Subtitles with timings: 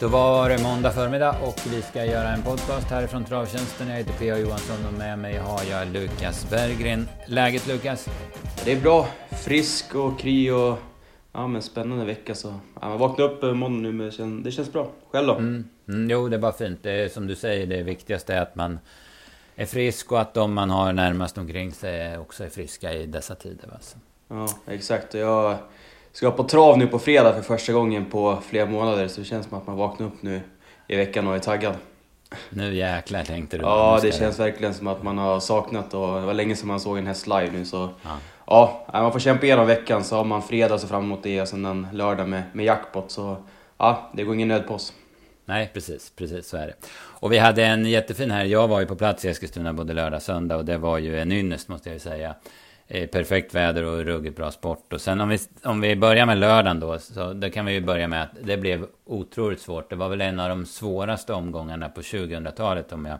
[0.00, 3.88] Då var det måndag förmiddag och vi ska göra en podcast härifrån Travtjänsten.
[3.88, 4.38] Jag heter P.A.
[4.38, 7.08] Johansson och med mig har jag Lukas Berggren.
[7.26, 8.08] Läget Lukas?
[8.64, 9.08] Det är bra.
[9.30, 10.78] Frisk och kry och
[11.32, 12.34] ja, men spännande vecka.
[12.34, 12.54] Så.
[12.80, 14.90] Ja, man vaknade upp måndag nu men det känns bra.
[15.10, 15.34] Själv då?
[15.34, 15.68] Mm.
[15.88, 16.82] Mm, jo, det är bara fint.
[16.82, 18.78] Det är, som du säger, det viktigaste är att man
[19.56, 23.34] är frisk och att de man har närmast omkring sig också är friska i dessa
[23.34, 23.68] tider.
[23.72, 23.98] Alltså.
[24.28, 25.14] Ja, exakt.
[25.14, 25.56] Jag
[26.12, 29.46] ska på trav nu på fredag för första gången på flera månader så det känns
[29.46, 30.40] som att man vaknar upp nu
[30.86, 31.74] i veckan och är taggad.
[32.50, 33.62] Nu jäklar tänkte du.
[33.62, 36.80] Ja, det känns verkligen som att man har saknat och det var länge sedan man
[36.80, 37.88] såg en häst live nu så...
[38.02, 38.18] Ja.
[38.46, 41.48] ja, man får kämpa igenom veckan så har man fredag så fram emot det och
[41.48, 43.36] sen en lördag med, med jackpot så...
[43.78, 44.92] Ja, det går ingen nöd på oss.
[45.44, 46.74] Nej, precis, precis så är det.
[46.94, 48.44] Och vi hade en jättefin här.
[48.44, 51.20] Jag var ju på plats i Eskilstuna både lördag och söndag och det var ju
[51.20, 52.34] en ynnest måste jag ju säga.
[52.90, 54.92] Eh, perfekt väder och ruggigt bra sport.
[54.92, 57.80] Och sen om vi, om vi börjar med lördagen då, så då kan vi ju
[57.80, 59.90] börja med att det blev otroligt svårt.
[59.90, 63.18] Det var väl en av de svåraste omgångarna på 2000-talet om jag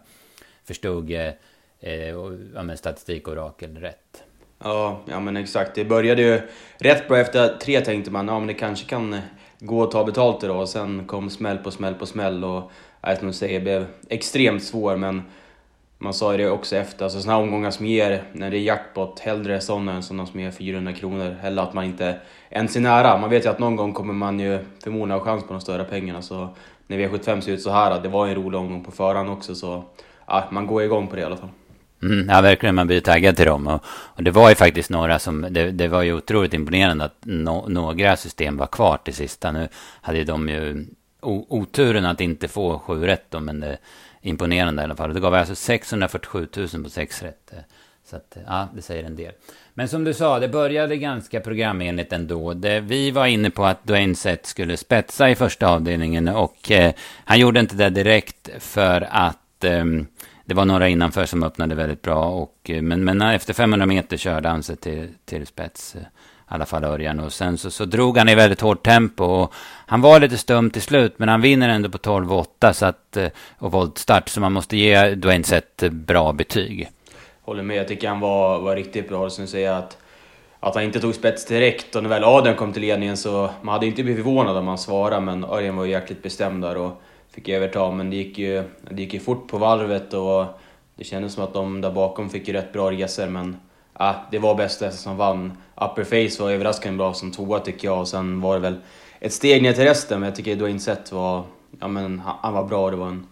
[0.65, 1.33] förstod eh,
[1.81, 2.09] eh,
[2.55, 4.23] ja, statistikorakel rätt.
[4.59, 5.75] Ja, ja men exakt.
[5.75, 6.41] Det började ju
[6.79, 9.21] rätt bra efter tre tänkte man, ja men det kanske kan
[9.59, 10.61] gå och ta betalt idag.
[10.61, 14.63] Och sen kom smäll på smäll på smäll och, jag som du säger, blev extremt
[14.63, 15.23] svår men
[15.99, 19.21] man sa ju det också efter, alltså sådana omgångar som ger, när det är jackpot,
[19.21, 21.37] hellre sådana än sådana som ger 400 kronor.
[21.43, 22.17] Eller att man inte
[22.51, 23.19] ens är nära.
[23.19, 25.85] Man vet ju att någon gång kommer man ju förmodligen ha chans på de större
[25.85, 26.23] pengarna.
[26.23, 26.49] Så
[26.87, 29.55] när V75 ser ut så här, det var en rolig omgång på förhand också.
[29.55, 29.85] Så
[30.27, 31.51] ja, man går igång på det i alla fall.
[32.03, 32.75] Mm, ja, verkligen.
[32.75, 33.67] Man blir taggad till dem.
[33.67, 35.47] Och, och, det var ju faktiskt några som...
[35.51, 39.53] Det, det var ju otroligt imponerande att no, några system var kvar till sista.
[39.53, 39.69] Nu
[40.01, 40.87] hade de ju
[41.21, 43.79] oturen att inte få sju rätt då, men det,
[44.21, 45.15] imponerande i alla fall.
[45.15, 47.53] Det gav alltså 647 000 på sex rätt.
[48.11, 49.33] Så att, eh, ja, det säger en del.
[49.75, 52.55] Men som du sa, det började ganska programenligt ändå.
[52.55, 56.93] Det, vi var inne på att Dwayne Sett skulle spetsa i första avdelningen och eh,
[57.25, 59.85] han gjorde inte det direkt för att eh,
[60.45, 62.25] det var några innanför som öppnade väldigt bra.
[62.25, 65.97] Och, eh, men, men eh, efter 500 meter körde han sig till, till spets
[66.51, 67.21] i alla fall Örjan.
[67.21, 69.25] Och sen så, så drog han i väldigt hårt tempo.
[69.25, 69.53] Och
[69.87, 73.29] han var lite stum till slut, men han vinner ändå på 12-8 så att, eh,
[73.59, 74.29] och voltstart.
[74.29, 76.89] Så man måste ge Dwayne Sett eh, bra betyg.
[77.43, 79.31] Håller med, jag tycker han var, var riktigt bra.
[79.31, 79.99] Som säger att,
[80.61, 83.73] att han inte tog spets direkt och när väl Adrian kom till ledningen så man
[83.73, 87.03] hade inte blivit förvånad om han svarade, men Örjan var ju jäkligt bestämd där och
[87.31, 87.91] fick överta.
[87.91, 90.45] Men det gick ju, det gick ju fort på valvet och
[90.97, 93.57] det kändes som att de där bakom fick ju rätt bra resor, men
[93.99, 95.53] ja, det var bästa som vann.
[95.75, 98.77] Upper Face var överraskande bra som tvåa tycker jag och sen var det väl
[99.21, 101.45] ett steg ner till resten men jag tycker Dwayne insett var,
[101.81, 102.91] ja men han var bra.
[102.91, 103.27] Det var en,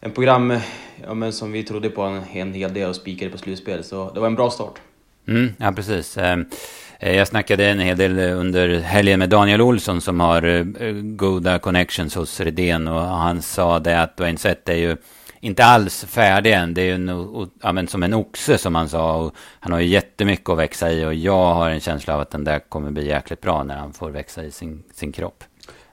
[0.00, 0.58] en program
[1.02, 4.10] ja, men som vi trodde på en, en hel del och spikade på slutspel så
[4.14, 4.74] det var en bra start.
[5.28, 6.18] Mm, ja, precis.
[6.18, 6.46] Ehm,
[6.98, 11.58] eh, jag snackade en hel del under helgen med Daniel Olsson som har eh, goda
[11.58, 14.96] connections hos Redén och han sa det att Dwayne Sett är ju
[15.40, 16.74] inte alls färdig än.
[16.74, 19.16] Det är ju en, ja, men som en oxe som han sa.
[19.16, 22.30] Och han har ju jättemycket att växa i och jag har en känsla av att
[22.30, 25.44] den där kommer bli jäkligt bra när han får växa i sin, sin kropp.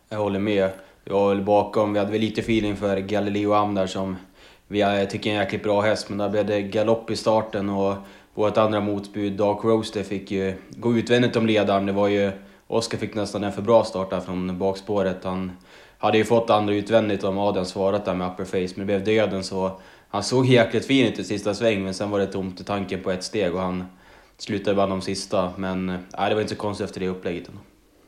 [0.10, 0.70] Jag håller med.
[1.04, 4.16] Jag var väl bakom, vi hade väl lite feeling för Galileo Am där som
[4.68, 6.10] vi tycker är en jäkligt bra häst.
[6.10, 7.96] Men där blev det galopp i starten och
[8.34, 11.86] vårt andra motbud Dark Roaster fick ju gå utvändigt om ledaren.
[11.86, 12.32] Det var ju,
[12.68, 15.24] Oskar fick nästan en för bra start där från bakspåret.
[15.24, 15.52] Han
[15.98, 19.04] hade ju fått andra utvändigt om Adrian svarat där med upper face, men det blev
[19.04, 19.80] döden så
[20.10, 23.04] han såg jäkligt fin ut i sista sväng, men sen var det tomt i tanken
[23.04, 23.86] på ett steg och han
[24.38, 25.52] slutade bara de sista.
[25.56, 27.48] Men nej, det var inte så konstigt efter det upplägget.
[27.48, 27.60] Ändå.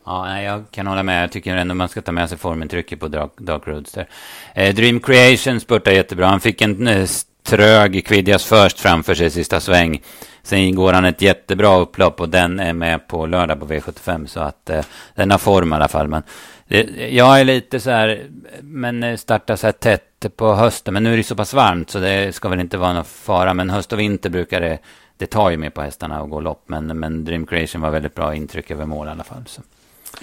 [0.05, 1.23] Ja, jag kan hålla med.
[1.23, 4.09] Jag tycker ändå man ska ta med sig formintrycket på Dark, Dark Roadster.
[4.53, 6.27] Eh, Dream Creation spurtade jättebra.
[6.27, 7.07] Han fick en eh,
[7.43, 10.01] trög Kvidjas först framför sig i sista sväng.
[10.43, 14.25] Sen går han ett jättebra upplopp och den är med på lördag på V75.
[14.25, 16.07] Så att eh, den har form i alla fall.
[16.07, 16.23] Men
[16.67, 18.27] Eh, jag är lite så här,
[18.61, 20.93] men eh, startar så här tätt på hösten.
[20.93, 23.53] Men nu är det så pass varmt så det ska väl inte vara någon fara.
[23.53, 24.79] Men höst och vinter brukar det,
[25.17, 26.63] det tar ju mer på hästarna att gå lopp.
[26.65, 29.43] Men, men Dream Creation var väldigt bra intryck över mål i alla fall.
[29.47, 29.61] Så.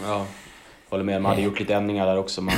[0.03, 0.27] Ja,
[0.89, 1.23] håller med.
[1.23, 2.43] Man hade gjort lite ändringar där också.
[2.43, 2.55] Man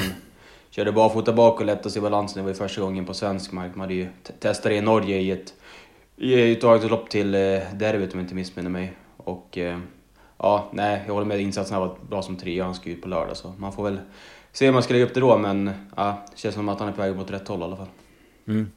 [0.70, 2.36] körde barfota bak och lättade sig i balansen.
[2.36, 3.74] Det var ju första gången på svensk mark.
[3.74, 4.08] Man hade ju
[4.40, 5.54] testat det i Norge i ett,
[6.16, 7.40] i ett lopp till eh,
[7.74, 8.92] derbyt om jag inte missminner mig.
[9.16, 9.78] Och eh,
[10.38, 11.40] ja, nej, jag håller med.
[11.40, 12.64] Insatsen har varit bra som trea.
[12.64, 13.98] Han ska ut på lördag så man får väl
[14.52, 15.38] se hur man ska lägga upp det då.
[15.38, 17.76] Men ja, det känns som att han är på väg mot rätt håll i alla
[17.76, 17.88] fall.
[18.48, 18.70] Mm.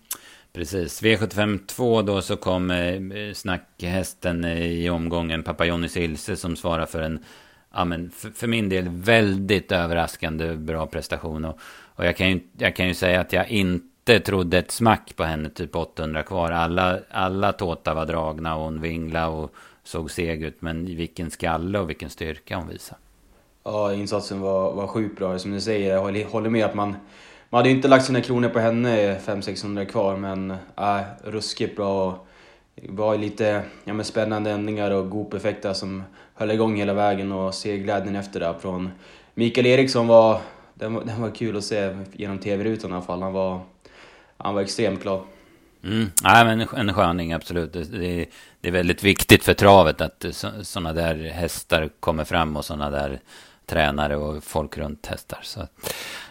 [0.53, 1.03] Precis.
[1.03, 6.85] V75 2 då så kom eh, snackhästen eh, i omgången Pappa Jonny Silse som svarar
[6.85, 7.23] för en
[7.73, 11.45] ja, men för, för, min del väldigt överraskande bra prestation.
[11.45, 11.59] Och,
[11.95, 15.23] och jag, kan ju, jag kan ju säga att jag inte trodde ett smack på
[15.23, 16.51] henne, typ 800 kvar.
[16.51, 19.53] Alla, alla tåtar var dragna och hon vingla och
[19.89, 20.61] såg seg ut.
[20.61, 23.01] Men vilken skalle och vilken styrka hon visade.
[23.63, 25.39] Ja, insatsen var, var sjukt bra.
[25.39, 26.95] Som du säger, jag håller med att man,
[27.49, 32.25] man hade ju inte lagt sina kronor på henne 500-600 kvar, men äh, ruskigt bra.
[32.75, 36.03] Det var lite ja, men spännande ändringar och goop-effekter som
[36.33, 38.89] höll igång hela vägen och seglädjen efter det från
[39.33, 40.41] Mikael Eriksson var,
[40.73, 43.21] den var, den var kul att se genom tv-rutan i alla fall.
[43.21, 43.59] Han var,
[44.37, 45.21] han var extremt glad.
[45.83, 46.11] Mm.
[46.23, 47.73] Nej, men en sköning, absolut.
[47.73, 48.25] Det, det,
[48.61, 50.31] det är väldigt viktigt för travet att eh,
[50.61, 53.19] sådana där hästar kommer fram och sådana där
[53.65, 55.39] tränare och folk runt hästar.
[55.43, 55.67] Så.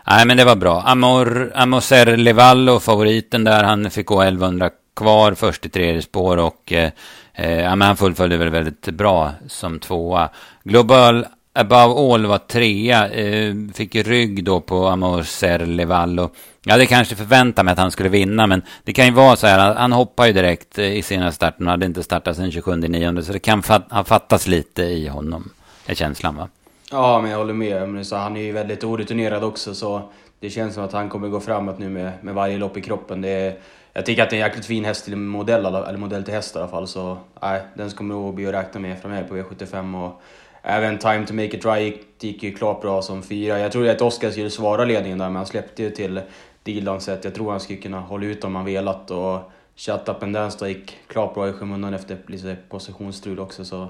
[0.07, 0.83] Nej, men det var bra.
[0.83, 6.73] Amor, Amoser Levallo, favoriten där, han fick gå 1100 kvar först i tredje spår och
[6.73, 6.91] eh,
[7.35, 10.29] eh, ja, men han fullföljde väl väldigt bra som tvåa.
[10.65, 11.27] Global
[11.59, 16.31] Above All var trea, eh, fick rygg då på Amor Serlevallo.
[16.65, 19.47] Jag hade kanske förväntat mig att han skulle vinna, men det kan ju vara så
[19.47, 22.77] här, han hoppar ju direkt eh, i senaste starten, han hade inte startat sen 27
[22.77, 25.51] 9 så det kan fat ha fattats lite i honom,
[25.87, 26.49] är känslan va?
[26.91, 27.89] Ja, men jag håller med.
[27.89, 30.03] Men så han är ju väldigt orutinerad också, så
[30.41, 33.21] det känns som att han kommer gå framåt nu med, med varje lopp i kroppen.
[33.21, 33.57] Det är,
[33.93, 36.57] jag tycker att det är en jäkligt fin häst till modell, eller modell till häst
[36.57, 40.05] i alla fall, så nej, den kommer nog bli att räkna med framöver på V75.
[40.07, 40.23] Och,
[40.71, 43.59] Även Time to make it dry gick, gick ju klart bra som fyra.
[43.59, 46.21] Jag trodde att Oskar skulle svara ledningen där, men han släppte ju till
[46.63, 49.11] Dilan så jag tror han skulle kunna hålla ut om han velat.
[49.11, 49.41] Och
[49.77, 53.65] Shut Up and Dance då gick klart bra i skymundan efter lite positionsstrul också.
[53.65, 53.89] Så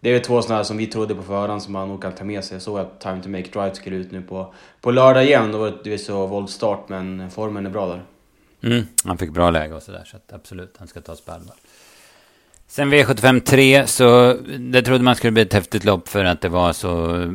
[0.00, 2.44] det är två sådana som vi trodde på förhand som man nog kan ta med
[2.44, 2.54] sig.
[2.54, 5.52] Jag såg att Time to make it skulle ut nu på, på lördag igen.
[5.52, 8.02] Då var det så våldstart, men formen är bra där.
[8.62, 11.56] Mm, han fick bra läge och sådär, så att absolut, han ska ta på allvar.
[12.72, 16.48] Sen V75 3 så det trodde man skulle bli ett häftigt lopp för att det
[16.48, 16.90] var så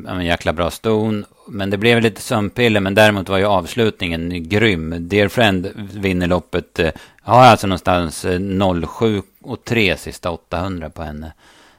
[0.08, 1.26] en jäkla bra ston.
[1.48, 4.96] Men det blev lite sömnpiller, men däremot var ju avslutningen grym.
[5.00, 6.80] Dear Friend vinner loppet.
[6.80, 6.92] Eh,
[7.22, 8.40] har alltså någonstans eh,
[8.88, 11.34] 07 och 3 sista 800 på henne.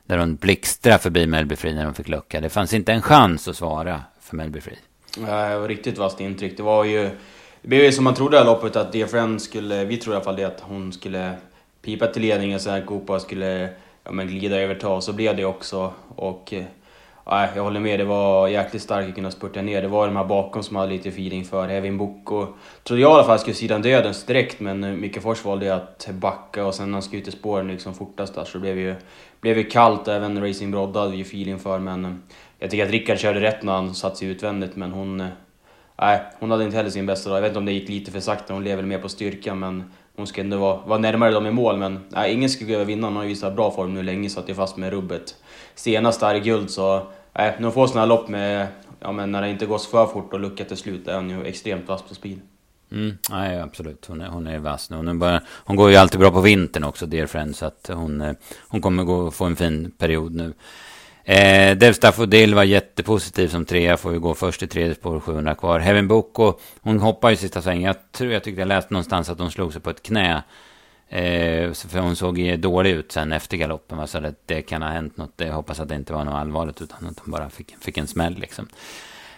[0.07, 2.41] Där hon blixtrade förbi Melby när hon fick lucka.
[2.41, 4.75] Det fanns inte en chans att svara för Melby Fri.
[5.19, 6.57] Ja, det var riktigt vasst intryck.
[6.57, 7.11] Det var ju...
[7.63, 9.85] Det blev ju som man trodde i loppet att Dear Friend skulle...
[9.85, 11.37] Vi trodde i alla fall det att hon skulle
[11.83, 13.69] pipa till ledningen så att Copa skulle
[14.05, 15.01] ja, men glida över ta.
[15.01, 15.93] Så blev det också.
[16.17, 16.65] Och eh,
[17.25, 19.83] ja, jag håller med, det var jäkligt starkt att kunna spurta ner.
[19.83, 22.47] Det var de här bakom som hade lite feeling för Evin Boko.
[22.85, 26.09] Trodde jag i alla fall skulle sidan dödens direkt, men eh, Micke Fors valde att
[26.13, 28.79] backa och sen när han skulle ut i spåren liksom fortast där så det blev
[28.79, 28.95] ju,
[29.41, 30.09] blev ju kallt.
[30.09, 32.13] Även Racing Brodda hade ju feeling för, men eh,
[32.59, 35.29] jag tycker att Rickard körde rätt när han satt sig utvändigt, men hon...
[36.01, 37.37] Nej, hon hade inte heller sin bästa dag.
[37.37, 39.91] Jag vet inte om det gick lite för sakta, hon lever mer på styrkan, men
[40.19, 43.07] hon ska ändå vara, vara närmare dem i mål, men nej, ingen skulle behöva vinna.
[43.07, 45.35] Hon har ju visat bra form nu länge, så att det är fast med rubbet.
[45.75, 48.67] Senast där i guld, så nej, när hon får sådana här lopp med,
[49.01, 51.45] ja men när det inte går för fort och lucka till slut, är hon ju
[51.45, 52.41] extremt vass på speed.
[52.93, 54.07] Mm, nej, absolut.
[54.09, 54.97] Hon är, hon är vass nu.
[54.97, 58.21] Hon, bara, hon går ju alltid bra på vintern också, Dear Friend, så att hon,
[58.21, 58.33] eh,
[58.69, 60.53] hon kommer gå, få en fin period nu.
[61.29, 65.55] Eh, Dev Staffodil var jättepositiv som trea, får ju gå först i tredje spår, 700
[65.55, 65.79] kvar.
[65.79, 67.83] Heaven Boko, hon hoppar ju sista svängen.
[67.83, 70.43] Jag tror jag tyckte jag läste någonstans att hon slog sig på ett knä.
[71.09, 73.99] Eh, för hon såg ju dålig ut sen efter galoppen.
[73.99, 74.07] Va?
[74.07, 75.33] Så det, det kan ha hänt något.
[75.37, 78.07] Jag hoppas att det inte var något allvarligt utan att hon bara fick, fick en
[78.07, 78.69] smäll liksom.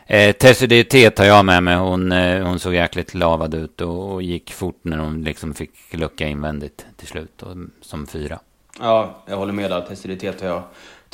[0.07, 1.77] Eh, Tessiditet tar jag med mig.
[1.77, 5.95] Hon, eh, hon såg jäkligt lavad ut och, och, gick fort när hon liksom fick
[5.95, 7.43] lucka invändigt till slut.
[7.43, 8.39] Och, som fyra.
[8.81, 9.81] Ja, jag håller med där.
[9.81, 10.63] Tessiditet har jag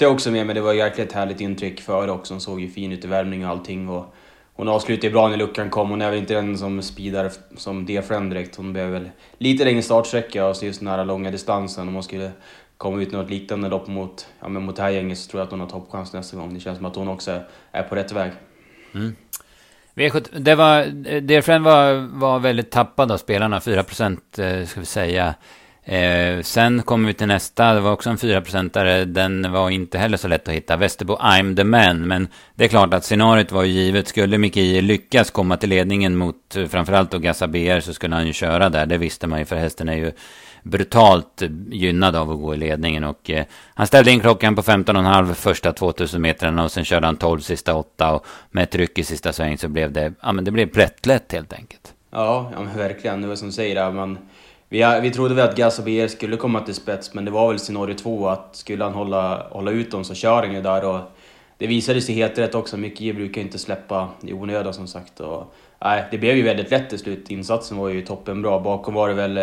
[0.04, 0.54] jag också med mig.
[0.54, 2.34] Det var jäkligt härligt intryck före också.
[2.34, 3.88] Hon såg ju fin ut i värmning och allting.
[3.88, 4.14] Och
[4.54, 5.90] hon avslutade bra när luckan kom.
[5.90, 8.56] Hon är väl inte den som speedar som D-friend direkt.
[8.56, 11.88] Hon behöver väl lite längre startsträcka och så just nära långa distansen.
[11.88, 12.30] Om hon skulle
[12.76, 15.44] komma ut något liknande lopp mot, ja, men mot det här gänget så tror jag
[15.44, 16.54] att hon har toppchans nästa gång.
[16.54, 17.40] Det känns som att hon också
[17.72, 18.32] är på rätt väg.
[18.94, 19.16] Mm.
[19.94, 20.84] V7, det var,
[21.20, 25.34] Dearfriend var, var väldigt tappad av spelarna, 4 procent eh, ska vi säga.
[25.88, 29.04] Eh, sen kommer vi till nästa, det var också en 4-procentare.
[29.04, 30.76] Den var inte heller så lätt att hitta.
[30.76, 32.08] Västerbo I'm the man.
[32.08, 34.08] Men det är klart att scenariot var ju givet.
[34.08, 38.26] Skulle Miki lyckas komma till ledningen mot eh, framförallt då Gassa BR så skulle han
[38.26, 38.86] ju köra där.
[38.86, 40.12] Det visste man ju för hästen är ju
[40.62, 43.04] brutalt gynnad av att gå i ledningen.
[43.04, 47.16] Och, eh, han ställde in klockan på 15,5 första 2000 metrarna och sen körde han
[47.16, 50.44] 12 sista 8 och med ett ryck i sista sväng så blev det, ja men
[50.44, 51.94] det blev plättlätt helt enkelt.
[52.10, 53.22] Ja, ja men verkligen.
[53.22, 54.18] Det var som du säger, man
[54.68, 57.94] vi, vi trodde väl att Gas skulle komma till spets, men det var väl scenario
[57.94, 61.00] två att skulle han hålla, hålla ut dem så kör han ju där och
[61.58, 62.76] det visade sig helt rätt också.
[62.76, 65.20] Mycket brukar inte släppa i onödan som sagt.
[65.20, 65.54] Och,
[65.84, 67.30] nej, det blev ju väldigt lätt till slut.
[67.30, 68.60] Insatsen var ju toppenbra.
[68.60, 69.34] Bakom var det väl...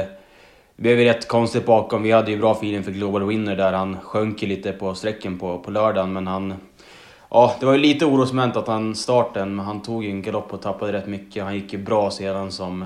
[0.76, 2.04] Det blev ju rätt konstigt bakom.
[2.04, 3.74] Vi hade ju bra feeling för Global Winner där.
[3.74, 6.54] Han sjönk lite på sträcken på, på lördagen, men han...
[7.30, 10.54] Ja, det var ju lite orosmoment att han starten, men han tog ju en galopp
[10.54, 11.44] och tappade rätt mycket.
[11.44, 12.86] Han gick ju bra sedan som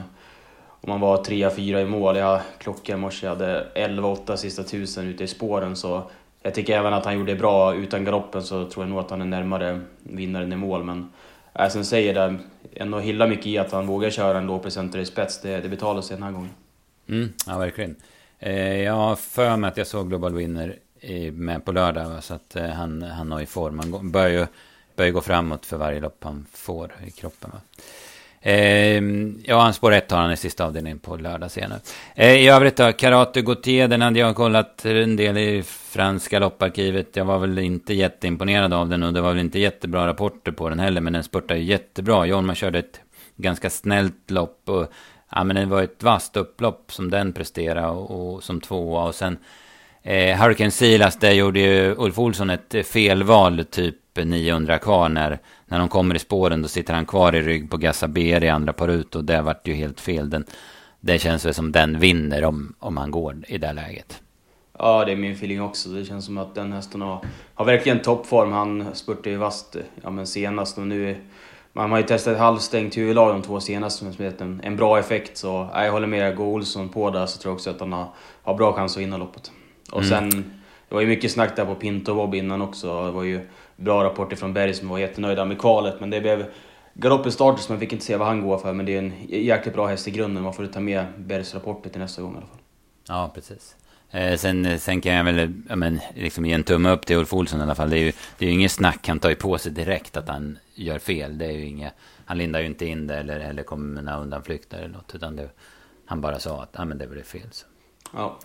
[0.88, 2.18] om man var 3-4 i mål.
[2.18, 6.04] Jag klockade i morse, jag hade 11-8 sista tusen ute i spåren så
[6.42, 9.22] jag tycker även att han gjorde bra utan galoppen så tror jag nog att han
[9.22, 10.84] är närmare vinnaren i mål.
[10.84, 11.10] Men
[11.54, 12.38] äh, som säger det,
[12.74, 15.42] ändå hyllar mycket i att han vågar köra en lågpresenter i spets.
[15.42, 16.52] Det, det betalar sig den här gången.
[17.10, 17.96] Mm, ja, verkligen.
[18.40, 20.76] Eh, jag har för mig att jag såg Global Winner
[21.32, 22.24] med på lördag.
[22.24, 23.80] Så att eh, han, han har ju form.
[23.80, 24.48] Han börjar ju,
[24.96, 27.50] börjar gå framåt för varje lopp han får i kroppen.
[27.54, 27.60] Va?
[28.42, 29.04] Eh,
[29.44, 31.80] ja, han spår ett har han i sista avdelningen på lördag senare.
[32.16, 37.16] Eh, I övrigt då, Karate Gautier, den hade jag kollat en del i franska lopparkivet.
[37.16, 40.70] Jag var väl inte jätteimponerad av den och det var väl inte jättebra rapporter på
[40.70, 41.02] den heller.
[41.02, 42.26] Men den spurtade ju jättebra.
[42.26, 43.00] Jorma körde ett
[43.36, 44.62] ganska snällt lopp.
[44.66, 44.88] Och,
[45.32, 49.04] ja, men det var ett vasst upplopp som den presterade och, och som tvåa.
[49.04, 49.38] Och sen
[50.04, 55.80] eh, Hurricane Silas, där gjorde ju Ulf Olsson ett felval typ 900 kvar när, när
[55.80, 56.62] de kommer i spåren.
[56.62, 59.68] Då sitter han kvar i rygg på Gassaber i andra par ut och det vart
[59.68, 60.30] ju helt fel.
[60.30, 60.46] Den,
[61.00, 64.22] det känns väl som den vinner om, om han går i det läget.
[64.80, 65.90] Ja, det är min feeling också.
[65.90, 68.52] Det känns som att den hästen har, har verkligen toppform.
[68.52, 71.16] Han spurtade ju vast ja, men senast och nu...
[71.74, 75.38] Man har ju testat halvstängt huvudlag de två senaste som gett en, en bra effekt.
[75.38, 76.36] Så jag håller med.
[76.36, 78.08] Går Olsson på där så tror jag också att han har,
[78.44, 79.52] har bra chans att vinna loppet.
[79.92, 80.10] Och mm.
[80.10, 80.30] sen,
[80.90, 83.06] det var ju mycket snack där på Pinto Bob innan också.
[83.06, 83.48] Det var ju
[83.78, 86.00] bra rapporter från Berg som var jättenöjda med kvalet.
[86.00, 86.46] Men det blev
[86.94, 88.74] galopp i starten så man fick inte se vad han går för.
[88.74, 90.44] Men det är en jäkligt bra häst i grunden.
[90.44, 92.60] Man får ta med Bergs rapporter till nästa gång i alla fall.
[93.08, 93.76] Ja, precis.
[94.12, 97.34] Eh, sen, sen kan jag väl ja, men, liksom ge en tumme upp till Ulf
[97.34, 97.90] Olsson i alla fall.
[97.90, 100.30] Det är ju, det är ju inget snack han tar ju på sig direkt att
[100.30, 101.38] han gör fel.
[101.38, 101.94] Det är ju inget,
[102.26, 105.16] han lindar ju inte in det eller, eller kommer med några undanflykter eller något.
[105.16, 105.50] Utan det,
[106.06, 107.48] han bara sa att ja, men det blev fel.
[107.52, 107.66] Så.
[108.14, 108.40] Ja.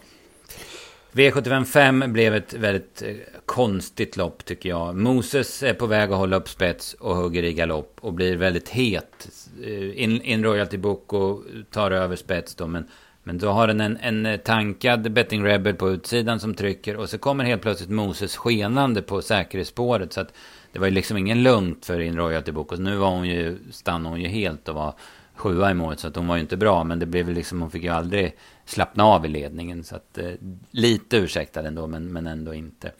[1.12, 3.14] V75 blev ett väldigt eh,
[3.46, 4.96] konstigt lopp tycker jag.
[4.96, 8.68] Moses är på väg att hålla upp spets och hugger i galopp och blir väldigt
[8.68, 9.28] het.
[9.64, 12.66] Eh, in, in Royalty Book och tar över spets då.
[12.66, 12.88] Men,
[13.22, 16.96] men då har den en, en eh, tankad Betting Rebel på utsidan som trycker.
[16.96, 20.12] Och så kommer helt plötsligt Moses skenande på säkerhetsspåret.
[20.12, 20.34] Så att
[20.72, 22.72] det var ju liksom ingen lugnt för In Royalty Book.
[22.72, 24.94] Och nu var hon ju, stannade hon ju helt och var
[25.34, 26.00] sjua i målet.
[26.00, 26.84] Så att hon var ju inte bra.
[26.84, 28.36] Men det blev liksom, hon fick ju aldrig
[28.72, 29.84] slappna av i ledningen.
[29.84, 30.30] Så att, eh,
[30.70, 32.92] lite ursäktad ändå, men, men ändå inte.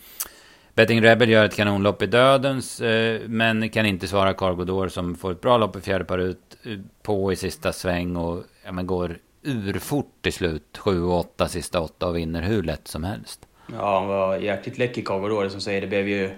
[0.75, 5.33] Betting Rebel gör ett kanonlopp i dödens, eh, men kan inte svara Cargodor som får
[5.33, 8.87] ett bra lopp i fjärde par ut eh, på i sista sväng och ja, men
[8.87, 10.79] går urfort till slut.
[10.79, 13.47] 7 och 8 sista åtta och vinner hur lätt som helst.
[13.73, 15.81] Ja, han var jäkligt läcker Cargodor som säger.
[15.81, 16.31] Det blev ju,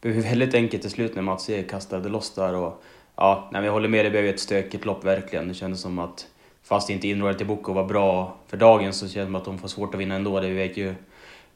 [0.00, 2.54] blev väldigt enkelt till slut när Mats E kastade loss där.
[2.54, 2.82] Och,
[3.16, 5.48] ja, när vi håller med, det blev ett stökigt lopp verkligen.
[5.48, 6.26] Det kändes som att
[6.68, 9.58] fast inte inrådet till Boko var bra för dagen så känns det som att de
[9.58, 10.40] får svårt att vinna ändå.
[10.40, 10.94] Det vet ju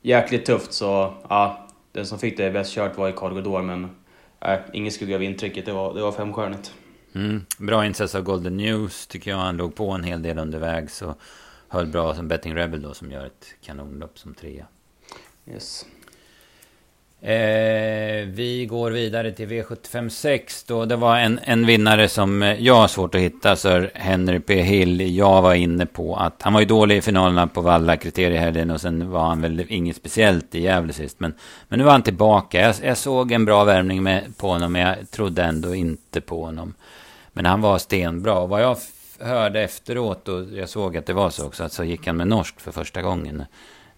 [0.02, 3.90] jäkligt tufft så ja, den som fick det bäst kört var i Cargodor men
[4.40, 5.66] äh, ingen skugga av intrycket.
[5.66, 6.74] Det var, det var femstjärnigt.
[7.14, 9.38] Mm, bra insats av Golden News tycker jag.
[9.38, 11.18] Han låg på en hel del undervägs och
[11.68, 14.66] höll bra som Betting Rebel då som gör ett kanonlopp som trea.
[15.46, 15.86] Yes.
[17.22, 20.84] Eh, vi går vidare till V756 då.
[20.84, 24.62] Det var en, en vinnare som eh, jag har svårt att hitta, Sir Henry P.
[24.62, 25.16] Hill.
[25.16, 28.80] Jag var inne på att han var ju dålig i finalerna på Valla kriteriehelgen och
[28.80, 31.20] sen var han väl inget speciellt i Gävle sist.
[31.20, 31.34] Men,
[31.68, 32.60] men nu var han tillbaka.
[32.60, 36.44] Jag, jag såg en bra värmning med, på honom, men jag trodde ändå inte på
[36.44, 36.74] honom.
[37.32, 38.38] Men han var stenbra.
[38.38, 38.76] Och vad jag
[39.20, 42.28] hörde efteråt, och jag såg att det var så också, att så gick han med
[42.28, 43.44] norskt för första gången.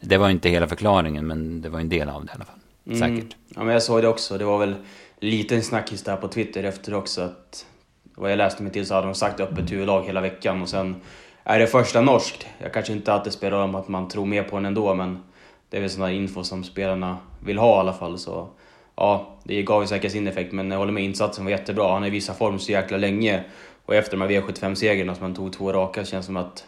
[0.01, 2.62] Det var inte hela förklaringen, men det var en del av det i alla fall.
[2.87, 2.99] Mm.
[2.99, 3.37] Säkert.
[3.49, 4.39] Ja, men jag såg det också.
[4.39, 4.75] Det var väl
[5.21, 7.23] lite snackis där på Twitter efter också.
[7.23, 7.67] Att,
[8.15, 10.97] vad jag läste mig till så hade de sagt öppet huvudlag hela veckan och sen
[11.45, 12.47] är det första norskt.
[12.59, 15.23] Jag kanske inte alltid spelar om att man tror mer på den ändå, men
[15.71, 18.19] det är väl sån info som spelarna vill ha i alla fall.
[18.19, 18.49] Så
[18.97, 21.93] ja, det gav ju säkert sin effekt, men jag håller med, insatsen var jättebra.
[21.93, 23.45] Han har visat form så jäkla länge.
[23.87, 26.65] Och efter de här V75-segrarna som han tog två raka känns som att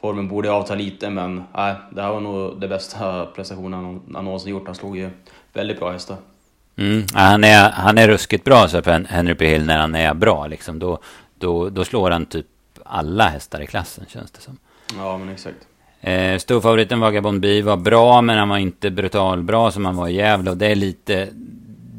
[0.00, 4.50] formen borde avta lite, men nej, det här var nog det bästa prestationen han någonsin
[4.50, 4.66] gjort.
[4.66, 5.10] Han slog ju
[5.52, 6.16] väldigt bra hästar.
[6.76, 9.46] Mm, han, är, han är ruskigt bra, så på Henry P.
[9.46, 10.46] Hill, när han är bra.
[10.46, 10.78] Liksom.
[10.78, 10.98] Då,
[11.38, 12.46] då, då slår han typ
[12.84, 14.58] alla hästar i klassen, känns det som.
[14.96, 15.56] Ja, men exakt.
[16.00, 20.08] Eh, storfavoriten Vagabond B var bra, men han var inte brutal bra som han var
[20.08, 20.50] i Gävle.
[20.50, 21.28] Och det är lite...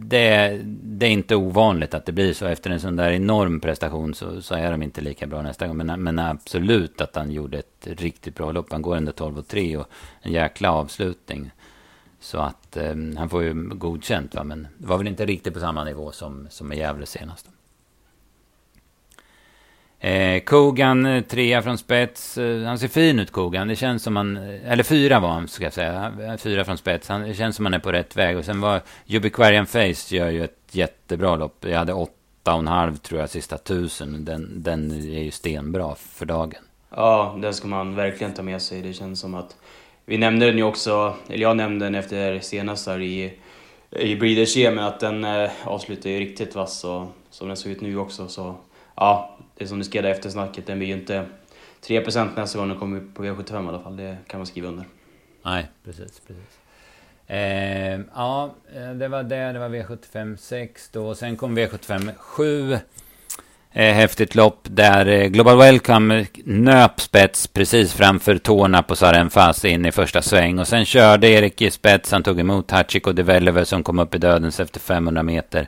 [0.04, 2.46] Det, det är inte ovanligt att det blir så.
[2.46, 5.78] Efter en sån där enorm prestation så, så är de inte lika bra nästa gång.
[5.78, 8.72] Men, men absolut att han gjorde ett riktigt bra lopp.
[8.72, 9.88] Han går under 12 och 3 och
[10.22, 11.52] en jäkla avslutning.
[12.22, 14.44] Så att eh, han får ju godkänt va.
[14.44, 17.50] Men det var väl inte riktigt på samma nivå som, som i Gävle senast.
[20.00, 22.38] Eh, Kogan, eh, trea från spets.
[22.38, 23.68] Eh, han ser fin ut, Kogan.
[23.68, 24.38] Det känns som han...
[24.38, 26.14] Eh, eller fyra var han, ska jag säga.
[26.22, 27.10] Eh, fyra från spets.
[27.10, 28.38] Han, det känns som han är på rätt väg.
[28.38, 31.66] Och sen var Ubiquarian Face gör ju ett jättebra lopp.
[31.66, 34.26] Jag hade åtta och en halv, tror jag, sista tusen.
[34.26, 36.62] Den, den är ju stenbra för dagen.
[36.90, 38.82] Ja, den ska man verkligen ta med sig.
[38.82, 39.56] Det känns som att
[40.06, 43.34] vi nämnde den ju också, eller jag nämnde den efter senast här i,
[43.90, 45.52] i Breeders men att den eh,
[46.04, 48.56] ju riktigt vass och som den såg ut nu också så
[48.96, 51.26] ja, det som du skrev efter snacket, den blir ju inte
[51.82, 54.68] 3% nästa gång den kommer upp på V75 i alla fall, det kan man skriva
[54.68, 54.86] under.
[55.44, 56.62] Nej, precis, precis.
[57.28, 59.52] Eh, ja, eh, det var det.
[59.52, 61.16] Det var V75 6 då.
[61.16, 62.78] Sen kom V75 7.
[63.74, 69.66] Eh, häftigt lopp där eh, Global Welcome nöp spets precis framför tårna på Saren Fass
[69.66, 70.60] in i första sväng.
[70.60, 72.12] Och sen körde Erik i spets.
[72.12, 75.68] Han tog emot Hachiko Develover som kom upp i dödens efter 500 meter.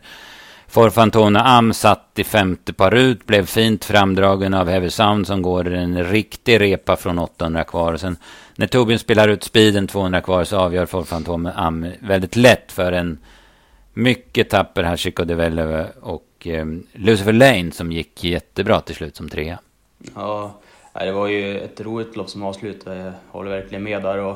[0.67, 5.73] Forfantone Am satt i femte par ut, blev fint framdragen av Heavy Sound som går
[5.73, 7.93] en riktig repa från 800 kvar.
[7.93, 8.17] Och sen
[8.55, 13.17] när Torbjörn spelar ut speeden 200 kvar så avgör Forfantone Am väldigt lätt för en
[13.93, 19.59] mycket tapper Hachiko Develeve och eh, Lucifer Lane som gick jättebra till slut som trea.
[20.15, 20.53] Ja,
[20.93, 22.97] det var ju ett roligt lopp som avslutade.
[22.97, 24.17] Jag håller verkligen med där.
[24.17, 24.35] Och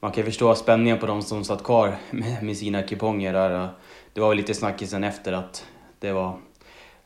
[0.00, 1.96] man kan förstå spänningen på de som satt kvar
[2.42, 3.68] med sina kuponger där
[4.12, 5.66] det var lite snackisen efter att
[5.98, 6.36] det var...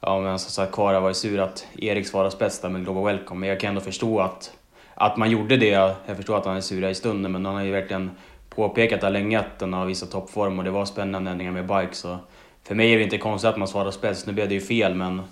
[0.00, 3.04] Ja, men som satt kvar var ju sur att Erik svarade bäst där med Global
[3.04, 4.52] Welcome, men jag kan ändå förstå att,
[4.94, 5.94] att man gjorde det.
[6.06, 8.10] Jag förstår att han är sur i stunden, men han har ju verkligen
[8.48, 11.94] påpekat där länge att den har visat toppform och det var spännande ändringar med bike,
[11.94, 12.18] så
[12.64, 14.26] för mig är det inte konstigt att man svarar spets.
[14.26, 15.24] Nu blev det ju fel, men eh,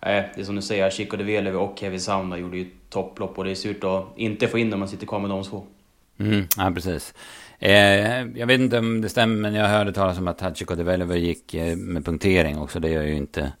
[0.00, 3.44] det är som du säger, Chico de Velevi och Heavy Sound gjorde ju topplopp och
[3.44, 5.64] det är surt att inte få in när man sitter kvar med de två.
[6.20, 7.14] Mm, ja, precis.
[7.58, 11.18] Eh, jag vet inte om det stämmer, men jag hörde talas om att Hachiko Velevi
[11.18, 12.80] gick eh, med punktering också.
[12.80, 13.52] Det gör ju inte,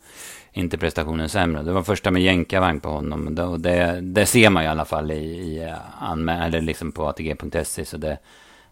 [0.52, 1.62] inte prestationen sämre.
[1.62, 3.38] Det var första med jänkarvagn på honom.
[3.38, 6.92] Och det, det ser man ju i alla fall i, i eh, anmä- eller liksom
[6.92, 7.84] på ATG.se.
[7.84, 8.18] Så det,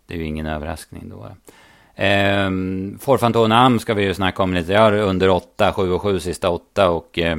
[0.07, 1.29] det är ju ingen överraskning då.
[1.97, 2.51] Eh,
[3.01, 4.73] Forfantona Am ska vi ju snacka om lite.
[4.73, 6.91] Jag har under 8, 7 och 7 sista 8.
[6.91, 7.39] Och eh,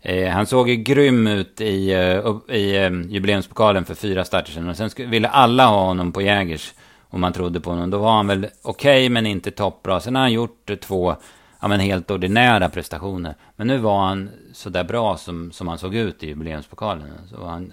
[0.00, 4.68] eh, han såg ju grym ut i, uh, i uh, jubileumspokalen för fyra starter sedan.
[4.68, 6.74] Och sen ville alla ha honom på Jägers
[7.10, 7.90] om man trodde på honom.
[7.90, 10.00] Då var han väl okej, okay, men inte toppbra.
[10.00, 11.16] Sen har han gjort två
[11.60, 13.34] ja, men helt ordinära prestationer.
[13.56, 17.08] Men nu var han så där bra som, som han såg ut i jubileumspokalen.
[17.30, 17.72] Så han,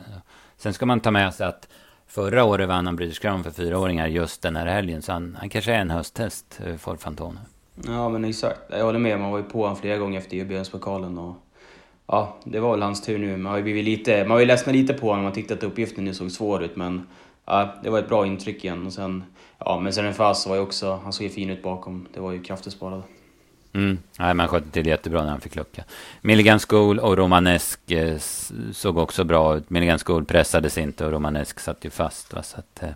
[0.58, 1.68] sen ska man ta med sig att
[2.10, 5.02] förra året vann han British Crown för fyraåringar just den här helgen.
[5.02, 7.39] Så han, han kanske är en hösttest eh, för Fantone.
[7.86, 8.60] Ja, men exakt.
[8.69, 9.19] Jag håller med.
[9.19, 11.17] Man var ju på honom flera gånger efter jubileumspokalen.
[11.17, 11.36] Och
[12.08, 13.38] ja, det var väl hans tur nu.
[13.38, 15.24] Man har ju blivit lite, man har ju ledsnat lite på honom.
[15.24, 17.08] Man tyckte att uppgiften nu såg svår ut, men
[17.45, 18.86] ja, det var ett bra intryck igen.
[18.86, 19.24] Och sen,
[19.60, 22.08] ja, men sen en Fas var ju också, han såg ju fin ut bakom.
[22.13, 23.04] Det var ju kraftigt sparad.
[23.73, 23.97] Mm.
[24.19, 25.84] Nej, man skötte till jättebra när han fick lucka.
[26.21, 28.17] Milligan School och Romanesk eh,
[28.71, 29.69] såg också bra ut.
[29.69, 32.34] Milligan School pressades inte och Romanesk satt ju fast.
[32.34, 32.43] Va?
[32.43, 32.89] Så att, eh,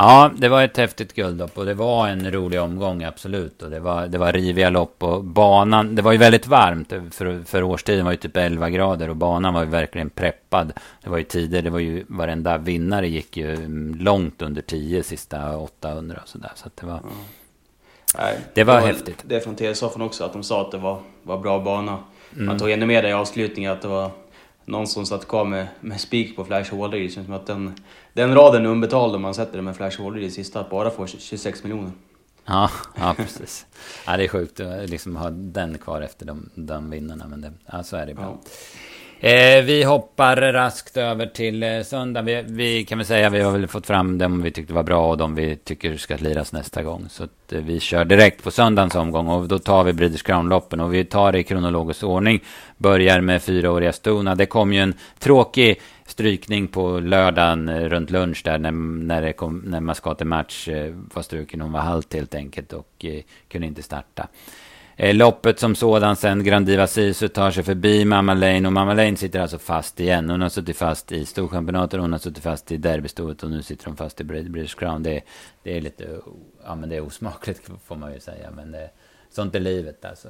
[0.00, 3.62] Ja, det var ett häftigt guldlopp och det var en rolig omgång, absolut.
[3.62, 6.92] Och det var, det var riviga lopp och banan, det var ju väldigt varmt.
[7.10, 10.72] För, för årstiden var ju typ 11 grader och banan var ju verkligen preppad.
[11.02, 15.02] Det var ju tider, det var ju varenda vinnare gick ju mm, långt under 10
[15.02, 16.52] sista 800 och sådär.
[16.54, 16.98] Så att det var...
[16.98, 17.12] Mm.
[18.16, 19.22] Nej, det var, det var häftigt.
[19.26, 21.98] Det från TV-soffan också, att de sa att det var, var bra bana.
[22.32, 22.46] Mm.
[22.46, 24.10] Man tog ännu med det i avslutningen, att det var
[24.64, 26.98] någon som satt kvar med, med spik på Flash Holder.
[26.98, 27.74] Det känns som att den,
[28.12, 30.90] den raden är unbetald om man sätter den med Flash Holder i sista, att bara
[30.90, 31.92] få 26 miljoner.
[32.44, 33.66] Ja, ja precis.
[34.06, 37.52] Ja, det är sjukt att liksom ha den kvar efter de, de vinnarna, men det,
[37.72, 38.38] ja, så är det ibland.
[38.44, 38.50] Ja.
[39.20, 42.22] Eh, vi hoppar raskt över till eh, söndag.
[42.22, 45.10] Vi, vi, kan väl säga vi har väl fått fram dem vi tyckte var bra
[45.10, 47.06] och de vi tycker ska liras nästa gång.
[47.10, 50.80] Så att, eh, vi kör direkt på söndagens omgång och då tar vi British Crown-loppen
[50.80, 52.40] och vi tar det i kronologisk ordning.
[52.76, 54.34] Börjar med fyraåriga Stona.
[54.34, 58.72] Det kom ju en tråkig strykning på lördagen eh, runt lunch där när,
[59.06, 61.60] när, det kom, när Mascate Match eh, var struken.
[61.60, 64.28] Hon var halt helt enkelt och eh, kunde inte starta.
[65.00, 69.16] Eh, loppet som sådan sen, Grandiva Sisu tar sig förbi Mamma Lane och Mamma Lane
[69.16, 70.30] sitter alltså fast igen.
[70.30, 73.86] Hon har suttit fast i Storchampionatet, hon har suttit fast i Derbystoet och nu sitter
[73.86, 75.02] hon fast i British Crown.
[75.02, 75.20] Det,
[75.62, 76.08] det är lite,
[76.64, 78.90] ja men det är osmakligt får man ju säga, men det,
[79.30, 80.28] sånt är livet alltså.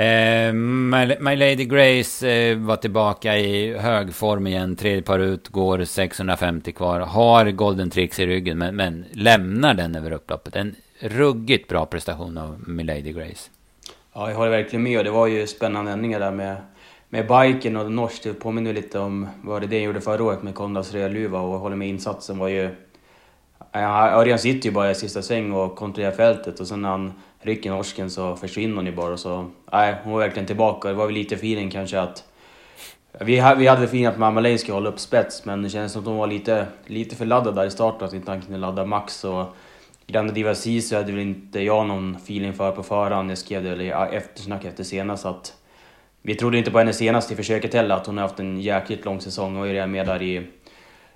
[0.00, 4.76] Eh, My, My, Lady Grace eh, var tillbaka i hög form igen.
[4.76, 7.00] Tredje par ut, går 650 kvar.
[7.00, 10.56] Har Golden Tricks i ryggen, men, men lämnar den över upploppet.
[10.56, 13.50] En ruggigt bra prestation av My Lady Grace.
[14.18, 14.98] Ja, jag håller verkligen med.
[14.98, 16.56] Och det var ju spännande ändringar där med,
[17.08, 18.22] med biken och norskt.
[18.22, 21.40] Det påminner lite om vad det, det gjorde förra året med Kondas Rödluva.
[21.40, 22.70] och håller med insatsen var ju...
[23.72, 27.70] Örjan sitter ju bara i sista sväng och kontrollerar fältet och sen när han rycker
[27.70, 29.16] norsken så försvinner hon ju bara.
[29.16, 30.88] Så, nej, hon var verkligen tillbaka.
[30.88, 32.24] Det var väl lite feeling kanske att...
[33.20, 35.92] Vi, vi hade väl feeling att Mamma Lane skulle hålla upp spets, men det kändes
[35.92, 38.58] som att hon var lite, lite för laddad där i starten, att inte han kunde
[38.58, 39.24] ladda max.
[39.24, 39.44] Och
[40.06, 43.30] Grande Diva Sisu hade väl inte jag någon feeling för på förhand.
[43.30, 45.54] Jag skrev det i eftersnack efter senast att
[46.22, 49.04] vi trodde inte på henne senast i försöket heller, att hon har haft en jäkligt
[49.04, 50.46] lång säsong och är redan med där i,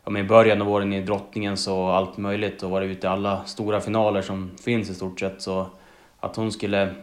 [0.05, 3.11] ja, men i början av åren i drottningen och allt möjligt och varit ute i
[3.11, 5.43] alla stora finaler som finns i stort sett.
[5.43, 5.67] Så
[6.21, 6.95] att hon skulle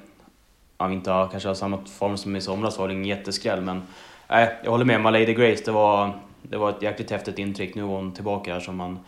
[0.78, 3.62] ja, inte ha, kanske ha samma form som i somras var väl ingen jätteskräll.
[3.62, 3.82] Men
[4.30, 5.02] nej, jag håller med.
[5.02, 7.76] My Lady Grace, det var, det var ett jäkligt häftigt intryck.
[7.76, 9.00] Nu var hon tillbaka här som man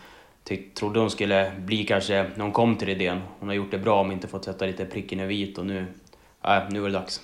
[0.44, 3.22] tyck, trodde hon skulle bli kanske när hon kom till idén.
[3.40, 5.86] Hon har gjort det bra men inte fått sätta lite pricken i vit och nu,
[6.46, 7.22] äh, nu är det dags.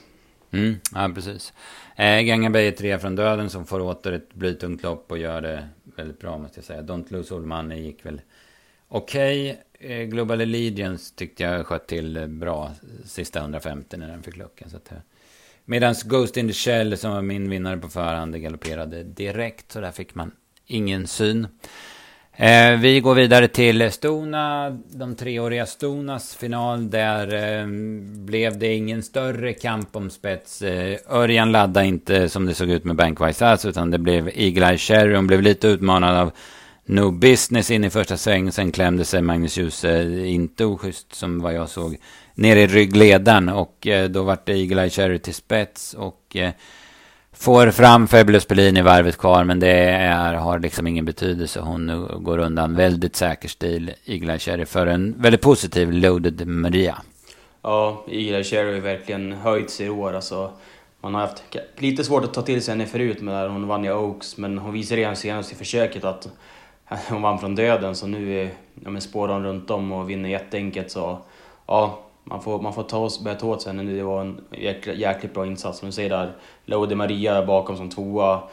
[0.52, 1.54] Mm, ja, precis.
[1.96, 5.68] Eh, Gangaberg är tre från döden som får åter ett blytungt lopp och gör det
[5.98, 6.82] väldigt bra måste jag säga.
[6.82, 8.22] Don't Lose All Money gick väl
[8.88, 9.52] okej.
[9.52, 9.62] Okay.
[9.80, 12.72] Eh, Global Allegiance tyckte jag sköt till bra
[13.06, 14.70] sista 150 när den fick luckan.
[14.70, 14.92] Så att.
[14.92, 14.98] Eh.
[15.66, 19.72] Medan Ghost in the Shell som var min vinnare på förhand galopperade direkt.
[19.72, 20.32] Så där fick man
[20.66, 21.48] ingen syn.
[22.38, 26.90] Eh, vi går vidare till Stona, de treåriga Stonas final.
[26.90, 27.68] Där eh,
[28.26, 30.62] blev det ingen större kamp om spets.
[30.62, 34.70] Eh, Örjan laddade inte som det såg ut med Bankwise alls, utan det blev Eagle
[34.70, 35.16] Eye Cherry.
[35.16, 36.32] Hon blev lite utmanad av
[36.86, 38.52] No Business in i första sväng.
[38.52, 41.98] Sen klämde sig Magnus Djuse, eh, inte oschysst som vad jag såg,
[42.34, 43.50] ner i ryggledaren.
[43.50, 45.94] Och eh, då vart det Eagle Eye Cherry till spets.
[45.94, 46.52] Och eh,
[47.38, 51.60] Får fram Fabulous Berlin i varvet kvar, men det är, har liksom ingen betydelse.
[51.60, 56.98] Hon går undan väldigt säker stil, Igla Cherry, för en väldigt positiv Loaded Maria.
[57.62, 60.14] Ja, Igla Cherry har verkligen höjt sig i år.
[60.14, 60.52] Alltså,
[61.02, 61.44] man har haft
[61.78, 64.74] lite svårt att ta till sig henne förut, när hon vann i Oaks, men hon
[64.74, 66.28] visade redan senast i försöket att
[67.10, 68.50] hon vann från döden, så nu är,
[68.86, 70.92] ja, spårar hon runt om och vinner jätteenkelt.
[70.92, 71.18] Så
[71.68, 73.92] ja, man får, man får ta oss, börja ta åt sig henne.
[73.92, 75.80] Det var en jäkligt, jäkligt bra insats.
[75.80, 76.36] Som du ser där,
[76.66, 78.44] Lode Maria bakom som tvåa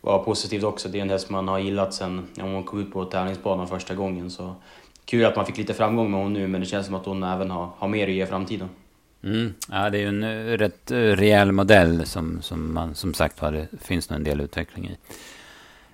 [0.00, 0.88] var positivt också.
[0.88, 4.30] Det är en häst man har gillat sen hon kom ut på tävlingsbanan första gången.
[4.30, 4.54] Så
[5.04, 7.22] kul att man fick lite framgång med hon nu, men det känns som att hon
[7.22, 8.68] även har, har mer att ge i framtiden.
[9.24, 9.54] Mm.
[9.70, 13.42] Ja, det är ju en eh, rätt eh, rejäl modell som, som man som sagt
[13.42, 14.96] var, det finns nog en del utveckling i.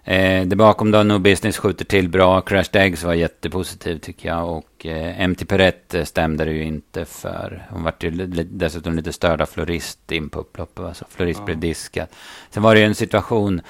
[0.09, 2.41] Eh, det bakom då, No Business skjuter till bra.
[2.41, 4.57] Crashed Eggs var jättepositiv tycker jag.
[4.57, 7.67] Och eh, MT Perrette stämde det ju inte för.
[7.71, 8.11] Hon var ju
[8.51, 10.85] dessutom lite störd av Florist in på upploppet.
[10.85, 11.45] Alltså Florist ja.
[11.45, 12.07] blev diskad.
[12.51, 13.61] Sen var det ju en situation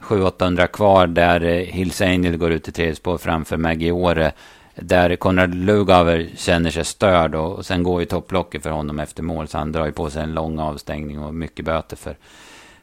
[0.00, 4.32] 700-800 kvar där eh, Hills Angel går ut i tredje spår framför Maggie Åre.
[4.74, 9.22] Där Konrad Lugauer känner sig störd och, och sen går ju topplocket för honom efter
[9.22, 9.48] mål.
[9.48, 12.16] Så han drar ju på sig en lång avstängning och mycket böter för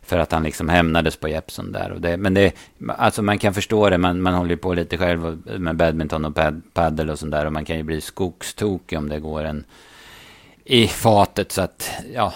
[0.10, 1.92] för att han liksom hämnades på Jeppson där.
[1.92, 2.54] Och det, men det,
[2.88, 6.36] alltså man kan förstå det, man, man håller ju på lite själv med badminton och
[6.36, 7.46] pad, paddel och sånt där.
[7.46, 9.64] Och man kan ju bli skogstokig om det går en
[10.64, 11.52] i fatet.
[11.52, 12.34] Så att, ja,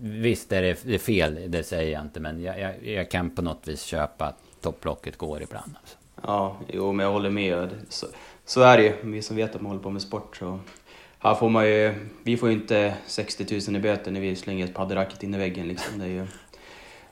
[0.00, 2.20] visst är det, det är fel, det säger jag inte.
[2.20, 5.74] Men jag, jag, jag kan på något vis köpa att topplocket går ibland.
[5.80, 5.96] Alltså.
[6.22, 7.70] Ja, jo, men jag håller med.
[7.88, 8.06] Så,
[8.44, 8.92] så är det ju.
[9.02, 10.58] Vi som vet att man håller på med sport så
[11.20, 14.64] här får man ju, vi får ju inte 60 000 i böter när vi slänger
[14.64, 15.98] ett paddelracket in i väggen liksom.
[15.98, 16.26] Det är ju,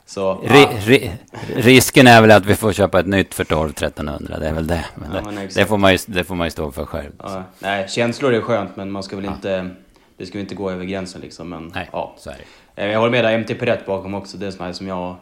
[0.07, 1.11] så, ri, ri,
[1.55, 4.67] risken är väl att vi får köpa ett nytt för 12 1300 det är väl
[4.67, 4.85] det.
[4.95, 7.11] Men ja, det, det, får man ju, det får man ju stå för själv.
[7.19, 9.69] Ja, nej, känslor är skönt men man ska väl inte...
[10.17, 11.49] Det ska inte gå över gränsen liksom.
[11.49, 12.15] Men, nej, ja.
[12.17, 12.83] så är det.
[12.83, 14.37] Eh, jag håller med dig, MT Perrett bakom också.
[14.37, 15.15] Det är sån som jag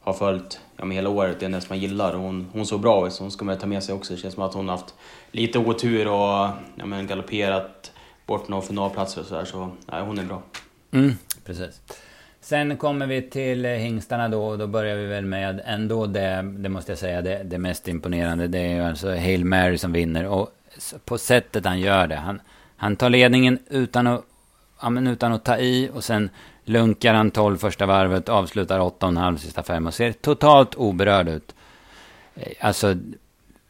[0.00, 1.40] har följt ja, hela året.
[1.40, 2.14] Det är nästan man gillar.
[2.14, 4.14] Hon, hon såg bra ut, så hon ska man ta med sig också.
[4.14, 4.94] Det känns som att hon har haft
[5.30, 7.92] lite otur och ja, men galopperat
[8.26, 9.44] bort några finalplatser och sådär.
[9.44, 10.42] Så nej, hon är bra.
[10.92, 11.12] Mm,
[11.44, 11.80] precis.
[12.44, 16.68] Sen kommer vi till hingstarna då och då börjar vi väl med ändå det, det
[16.68, 18.48] måste jag säga, det, det mest imponerande.
[18.48, 20.50] Det är ju alltså Hail Mary som vinner och
[21.04, 22.16] på sättet han gör det.
[22.16, 22.40] Han,
[22.76, 24.24] han tar ledningen utan att,
[24.82, 26.30] ja, utan att ta i och sen
[26.64, 31.54] lunkar han 12 första varvet, avslutar 8,5 sista fem och ser totalt oberörd ut.
[32.34, 32.94] Eh, alltså,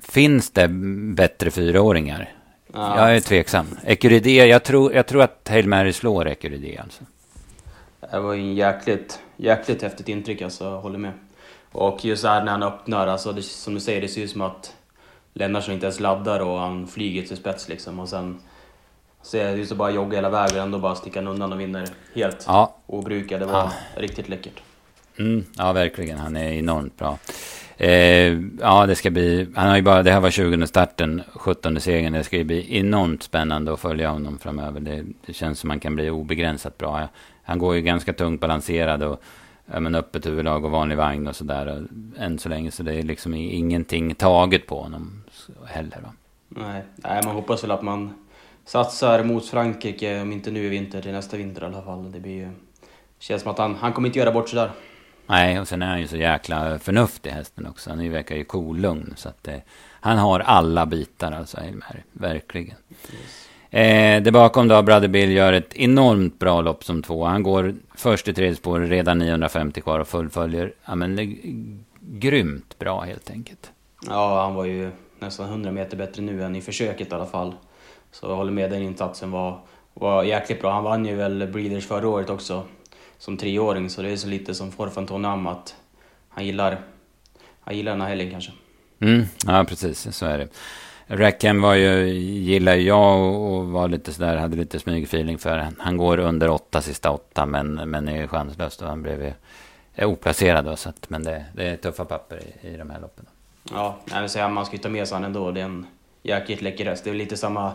[0.09, 0.69] finns det
[1.15, 2.33] bättre fyraåringar?
[2.73, 2.99] Ja.
[2.99, 3.67] Jag är tveksam.
[3.85, 7.05] Ecuride, jag tror, jag tror att Hail Mary slår Ecuride alltså.
[8.13, 11.13] Det var en jäkligt, jäkligt häftigt intryck alltså, jag håller med.
[11.73, 14.41] Och just här när han öppnar, alltså det, som du säger, det ser ut som
[14.41, 14.75] att
[15.33, 18.01] Lennartsson inte ens laddar och han flyger till spets liksom.
[18.01, 18.39] Och sen
[19.23, 21.89] ser det ut som bara jogga hela vägen och ändå bara sticka undan och vinner
[22.15, 22.77] helt ja.
[22.87, 23.41] obrukad.
[23.41, 23.73] Det var ja.
[23.97, 24.63] riktigt läckert.
[25.19, 26.19] Mm, ja, verkligen.
[26.19, 27.19] Han är enormt bra.
[27.77, 29.49] Eh, ja, det ska bli...
[29.55, 30.03] Han har ju bara...
[30.03, 32.13] Det här var 20 starten, 17 segern.
[32.13, 34.81] Det ska ju bli enormt spännande att följa honom framöver.
[34.81, 37.09] Det, det känns som man kan bli obegränsat bra
[37.43, 39.23] han går ju ganska tungt balanserad och
[39.67, 41.87] ja, men öppet huvudlag och vanlig vagn och sådär.
[42.19, 45.25] Än så länge så det är liksom ingenting taget på honom
[45.67, 46.01] heller.
[46.03, 46.13] Va?
[46.49, 46.83] Nej.
[46.97, 48.15] Nej, man hoppas väl att man
[48.65, 52.13] satsar mot Frankrike, om inte nu i vinter, till nästa vinter i alla fall.
[52.13, 52.49] Det blir ju...
[53.19, 54.71] känns som att han, han kommer inte göra bort sig där.
[55.27, 57.91] Nej, och sen är han ju så jäkla förnuftig hästen också.
[57.91, 59.15] Han verkar ju kolugn.
[59.17, 59.63] Så att det,
[60.01, 62.05] han har alla bitar alltså, Elmer.
[62.13, 62.77] Verkligen.
[62.91, 63.49] Yes.
[63.75, 67.25] Eh, det bakom då, Brother Bill gör ett enormt bra lopp som två.
[67.25, 70.73] Han går först i tredje spår, redan 950 kvar och fullföljer.
[70.85, 71.39] Ja, men,
[72.01, 73.71] grymt bra helt enkelt.
[74.07, 77.55] Ja, han var ju nästan 100 meter bättre nu än i försöket i alla fall.
[78.11, 79.61] Så jag håller med, den insatsen var,
[79.95, 80.73] var jäkligt bra.
[80.73, 82.65] Han vann ju väl Breeders förra året också
[83.19, 85.75] som treåring, så det är så lite som Forfantonam att
[86.29, 86.81] han gillar,
[87.61, 88.53] han gillar den här helgen kanske.
[89.01, 90.49] Mm, ja, precis, så är det.
[91.07, 95.69] Rackham var ju, gillar jag och, och var lite sådär, hade lite smygfeeling för.
[95.79, 99.33] Han går under åtta sista åtta, men, men är chanslös då han blev ju
[100.07, 103.27] oplacerad då, så att, men det, det är tuffa papper i, i de här loppen.
[103.71, 105.51] Ja, jag vill säga, man ska ju ta med sig han ändå.
[105.51, 105.87] Det är en
[106.23, 107.05] jäkligt läcker häst.
[107.05, 107.73] Det är lite samma,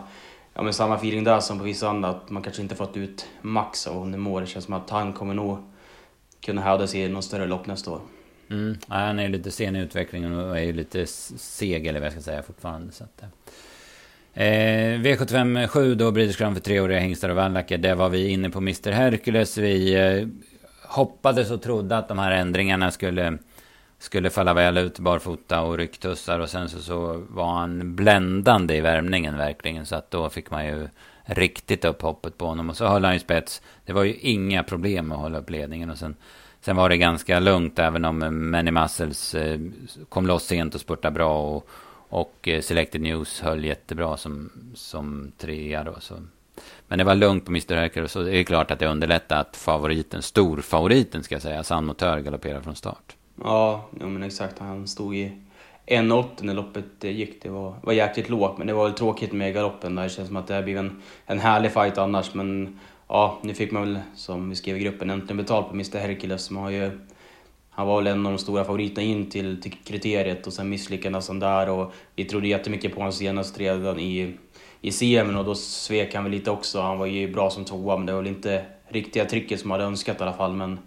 [0.54, 3.26] ja, men samma feeling där som på vissa andra, att man kanske inte fått ut
[3.40, 4.40] max av honom Nemo.
[4.40, 5.58] Det känns som att han kommer nog
[6.40, 8.00] kunna hävda sig i något större lopp nästa år.
[8.50, 8.76] Mm.
[8.88, 12.12] Ja, han är lite sen i utvecklingen och är ju lite seg, eller vad jag
[12.12, 12.92] ska säga, fortfarande.
[12.92, 17.78] Så att, eh, eh V75 7 då, British Crown för treåriga hingstar och vallacker.
[17.78, 19.58] Där var vi inne på Mr Hercules.
[19.58, 20.28] Vi eh,
[20.88, 23.38] hoppades och trodde att de här ändringarna skulle
[23.98, 28.80] skulle falla väl ut barfota och rycktussar och sen så, så var han bländande i
[28.80, 30.88] värmningen verkligen så att då fick man ju
[31.24, 33.62] riktigt upp hoppet på honom och så höll han ju spets.
[33.84, 36.16] Det var ju inga problem att hålla upp ledningen och sen
[36.60, 39.60] Sen var det ganska lugnt även om eh, Many Muscles eh,
[40.08, 41.68] kom loss sent och spurtade bra och,
[42.08, 45.94] och eh, Selected News höll jättebra som, som trea då.
[46.00, 46.14] Så.
[46.88, 47.76] Men det var lugnt på Mr.
[47.76, 51.62] Herker och så är det klart att det underlättar att favoriten, storfavoriten ska jag säga,
[51.62, 53.16] San Motör galopperar från start.
[53.42, 54.58] Ja, ja men exakt.
[54.58, 55.32] Han stod i
[55.86, 57.42] 1,80 när loppet gick.
[57.42, 59.94] Det var, var jäkligt lågt, men det var väl tråkigt med galoppen.
[59.94, 63.54] Det känns som att det här blir en, en härlig fight annars, men ja, nu
[63.54, 66.42] fick man väl, som vi skrev i gruppen, äntligen betalt på Mr Hercules.
[66.42, 66.98] som har ju,
[67.70, 71.28] han var väl en av de stora favoriterna in till, till kriteriet och sen misslyckades
[71.28, 74.34] han där och vi trodde jättemycket på honom senast redan i,
[74.80, 76.80] i CM och då svek han väl lite också.
[76.80, 79.80] Han var ju bra som tvåa, men det var väl inte riktiga trycket som man
[79.80, 80.52] hade önskat i alla fall.
[80.52, 80.78] Men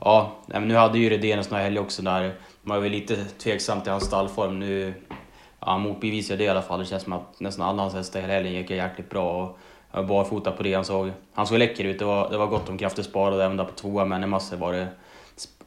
[0.00, 2.92] Ja, men nu hade ju Redén en sån här helg också där man var väl
[2.92, 4.58] lite tveksam till hans stallform.
[4.58, 5.16] Nu ja,
[5.70, 6.80] han motbevisade det i alla fall.
[6.80, 9.42] Det känns som att nästan alla hans hästar hela helgen gick jäkligt bra.
[9.42, 9.58] Och
[9.92, 10.74] jag var barfota på det.
[10.74, 11.98] Han såg, han såg läcker ut.
[11.98, 14.56] Det var, det var gott om krafter sparade även där på tvåa, men i massor
[14.56, 14.88] var det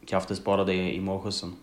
[0.07, 1.55] krafter sparade i, i målskjutsen.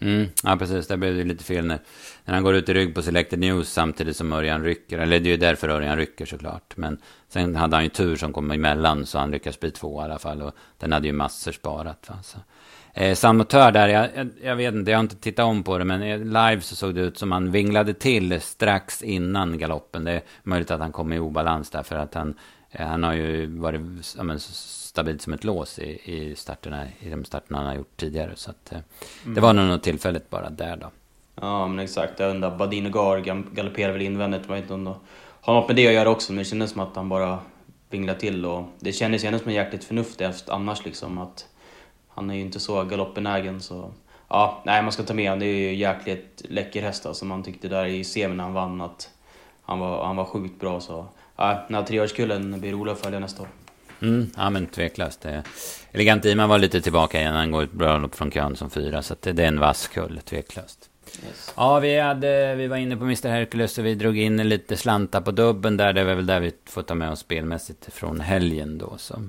[0.00, 0.86] Mm, ja, precis.
[0.86, 1.78] Där blev det lite fel när,
[2.24, 4.98] när han går ut i rygg på Selected News samtidigt som Örjan rycker.
[4.98, 6.76] Eller det är ju därför Örjan rycker såklart.
[6.76, 10.04] Men sen hade han ju tur som kom emellan så han lyckas bli två i
[10.04, 10.42] alla fall.
[10.42, 12.08] Och den hade ju massor sparat.
[12.08, 12.18] Va?
[12.22, 12.38] Så.
[12.94, 15.84] Eh, Samotör där, jag, jag, jag, vet inte, jag har inte tittat om på det.
[15.84, 20.04] Men live så såg det ut som han vinglade till strax innan galoppen.
[20.04, 22.34] Det är möjligt att han kom i obalans där för att han,
[22.70, 23.80] eh, han har ju varit
[24.16, 27.96] ja, men, stabilt som ett lås i, i, starterna, i de starterna han har gjort
[27.96, 28.32] tidigare.
[28.34, 28.78] Så att, eh,
[29.24, 29.34] mm.
[29.34, 30.90] det var nog något tillfälligt bara där då.
[31.40, 32.20] Ja, men exakt.
[32.20, 33.18] Jag undrar, Badin Gar
[33.54, 34.42] galopperar väl invändigt.
[34.48, 34.94] Jag vet inte om det
[35.40, 37.38] har något med det att göra också, men det kändes som att han bara
[37.90, 38.46] vinglade till.
[38.46, 41.18] Och det kändes ändå som en jäkligt förnuftig häst annars liksom.
[41.18, 41.47] Att
[42.18, 43.90] han är ju inte så galoppenägen så...
[44.28, 45.40] Ja, nej man ska ta med honom.
[45.40, 47.24] Det är ju jäkligt läcker häst alltså.
[47.24, 49.10] Man tyckte där i semin när han vann att
[49.62, 50.80] han var, han var sjukt bra.
[50.80, 53.48] Så ja, den här treårskullen blir rolig att följa nästa år.
[54.02, 55.26] Mm, ja men tveklöst.
[55.92, 57.34] Elegant Iman var lite tillbaka igen.
[57.34, 59.02] Han går ett bra lopp från kön som fyra.
[59.02, 60.90] Så det, det är en vass kull, tveklöst.
[61.26, 61.52] Yes.
[61.56, 65.20] Ja, vi, hade, vi var inne på Mr Hercules och vi drog in lite slantar
[65.20, 65.92] på dubben där.
[65.92, 68.94] Det var väl där vi får ta med oss spelmässigt från helgen då.
[68.98, 69.22] Så.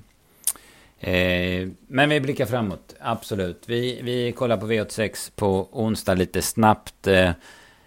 [1.00, 3.64] Eh, men vi blickar framåt, absolut.
[3.66, 7.08] Vi, vi kollar på V86 på onsdag lite snabbt.
[7.08, 7.32] Eh,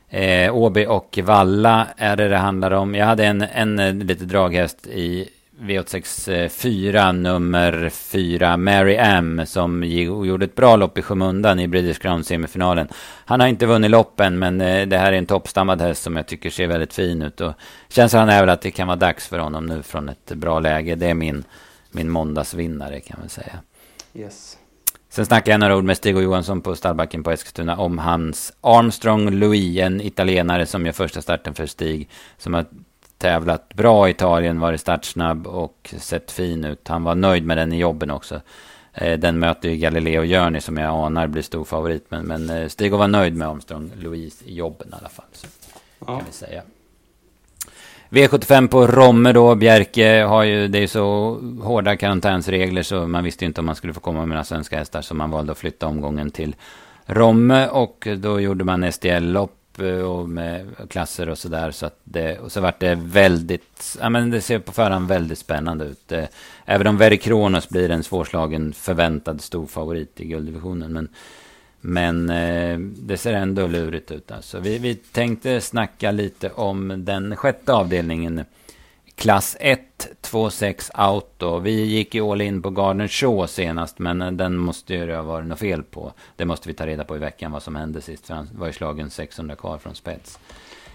[0.09, 2.95] eh, Åby och Valla är det det handlar om.
[2.95, 5.29] Jag hade en, en, eh, lite draghäst i
[5.61, 11.69] V86 4, eh, nummer 4, Mary M, som gjorde ett bra lopp i skymundan i
[11.69, 12.89] British Crown semifinalen.
[13.25, 16.27] Han har inte vunnit loppen, men eh, det här är en toppstammad häst som jag
[16.27, 17.41] tycker ser väldigt fin ut.
[17.41, 17.53] Och
[17.89, 20.95] känslan är väl att det kan vara dags för honom nu från ett bra läge.
[20.95, 21.45] Det är min,
[21.95, 23.61] min måndagsvinnare kan man säga.
[24.15, 24.59] Yes.
[25.09, 28.53] Sen snackade jag några ord med Stig och Johansson på stallbacken på Eskilstuna om hans
[28.61, 32.09] Armstrong Louis, en italienare som gör första starten för Stig.
[32.39, 32.67] Som har
[33.19, 36.89] tävlat bra i Italien, varit startsnabb och sett fin ut.
[36.89, 38.41] Han var nöjd med den i jobben också.
[38.95, 42.07] Eh, den möter ju Galileo Journey som jag anar blir stor favorit.
[42.09, 45.27] Men, men eh, Stig var nöjd med Armstrong Louise i jobben i alla fall.
[45.33, 45.47] Så
[45.99, 46.07] ja.
[46.07, 46.63] kan vi säga.
[48.13, 49.55] V75 på Romme då.
[49.55, 53.93] Bjerke har ju, det är så hårda karantänsregler så man visste inte om man skulle
[53.93, 55.03] få komma med några svenska hästar.
[55.03, 56.57] Så man valde att flytta omgången till
[57.07, 61.71] Romme och då gjorde man SDL-lopp eh, och med klasser och sådär.
[61.71, 65.39] Så att det, och så vart det väldigt, ja men det ser på förhand väldigt
[65.39, 66.13] spännande ut.
[66.13, 66.25] Eh,
[66.65, 70.93] även om Verikronos blir en svårslagen förväntad stor favorit i gulddivisionen.
[70.93, 71.09] Men,
[71.85, 74.31] men eh, det ser ändå lurigt ut.
[74.31, 74.61] Alltså.
[74.61, 78.45] Vi, vi tänkte snacka lite om den sjätte avdelningen.
[79.15, 79.81] Klass 1
[80.33, 81.59] 126 Auto.
[81.59, 85.23] Vi gick ju all in på Garden Show senast, men eh, den måste ju ha
[85.23, 86.13] varit något fel på.
[86.37, 88.67] Det måste vi ta reda på i veckan vad som hände sist, för han var
[88.67, 90.39] ju slagen 600 kvar från spets.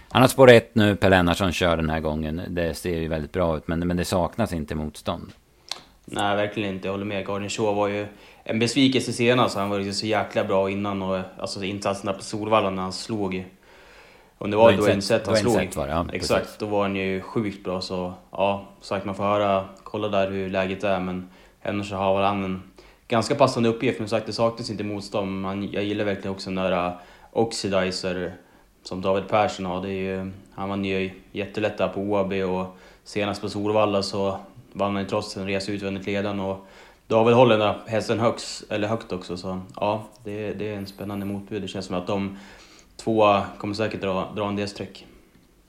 [0.10, 2.42] Han har spår 1 nu, Per Lennartsson kör den här gången.
[2.48, 5.32] Det ser ju väldigt bra ut, men, men det saknas inte motstånd.
[6.06, 6.88] Nej, verkligen inte.
[6.88, 7.26] Jag håller med.
[7.26, 8.08] Garden Show var ju
[8.50, 9.56] en besvikelse senast.
[9.56, 13.46] Han var ju så jäkla bra innan och alltså insatserna på Solvalla när han slog.
[14.38, 15.76] Om det var då en set han slog.
[15.76, 16.58] Var det, ja, Exakt, precis.
[16.58, 17.82] då var han ju sjukt bra.
[17.82, 21.00] Så ja, sagt man får höra, kolla där hur läget är.
[21.00, 21.30] Men
[21.64, 22.62] annars så har han en
[23.08, 24.00] ganska passande uppgift.
[24.00, 25.42] Men sagt, det saknas inte motstånd.
[25.42, 26.94] Man, jag gillar verkligen också den där uh,
[27.32, 28.34] Oxidizer
[28.84, 29.82] som David Persson har.
[29.82, 34.40] Det är ju, han vann ju jättelätt där på OAB och senast på Solvalla så
[34.74, 36.40] vann han trots en resa utvändigt ledan.
[36.40, 36.68] Och
[37.08, 39.38] David håller den där hästen högst, eller högt också.
[39.38, 41.62] Så ja, det, det är en spännande motbud.
[41.62, 42.38] Det känns som att de
[42.98, 45.06] två kommer säkert dra, dra en del streck.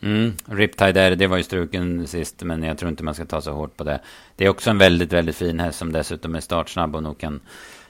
[0.01, 3.53] Mm, Riptide det var ju struken sist, men jag tror inte man ska ta så
[3.53, 4.01] hårt på det.
[4.37, 7.41] Det är också en väldigt, väldigt fin häst som dessutom är startsnabb och nog kan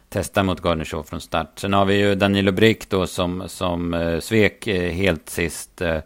[0.09, 1.59] testa mot Gardner från start.
[1.59, 5.81] Sen har vi ju Danilo Brick då som, som eh, svek eh, helt sist.
[5.81, 6.01] Eh,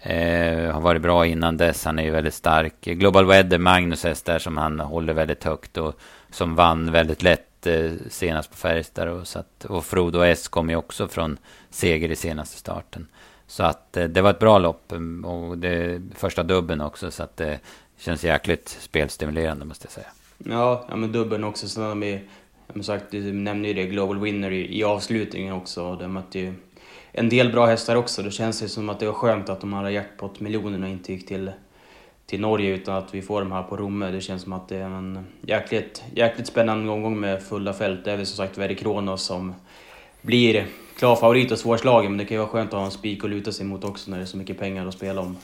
[0.00, 1.84] eh har varit bra innan dess.
[1.84, 2.80] Han är ju väldigt stark.
[2.80, 6.00] Global Weather, Magnus häst där som han håller väldigt högt och
[6.36, 9.08] som vann väldigt lätt eh, senast på Färjestad.
[9.08, 11.38] Och, så att, och Frodo S kom ju också från
[11.70, 13.06] seger i senaste starten.
[13.46, 17.22] Så att eh, det var ett bra lopp mm, och det första dubben också så
[17.22, 17.60] att det
[17.98, 20.06] känns jäkligt spelstimulerande måste jag säga.
[20.38, 21.68] Ja, ja men dubben också.
[21.68, 22.20] Sen har vi,
[22.72, 25.84] som sagt, du nämnde ju det, Global Winner i, i avslutningen också.
[25.84, 26.54] Och De mötte ju
[27.12, 28.22] en del bra hästar också.
[28.22, 31.50] Det känns ju som att det var skönt att de här jackpot-miljonerna inte gick till,
[32.26, 34.10] till Norge utan att vi får dem här på Romme.
[34.10, 38.04] Det känns som att det är en jäkligt, jäkligt spännande omgång med fulla fält.
[38.04, 39.54] Det är väl som sagt Verdi Kronos som
[40.22, 40.66] blir
[40.98, 43.30] klar favorit och svårslagen, men det kan ju vara skönt att ha en spik att
[43.30, 45.36] luta sig mot också när det är så mycket pengar att spela om.